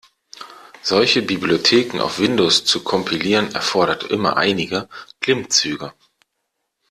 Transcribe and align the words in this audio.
Solche 0.81 1.21
Bibliotheken 1.21 2.01
auf 2.01 2.17
Windows 2.17 2.65
zu 2.65 2.83
kompilieren 2.83 3.53
erfordert 3.53 4.03
immer 4.05 4.35
einige 4.35 4.89
Klimmzüge. 5.19 5.93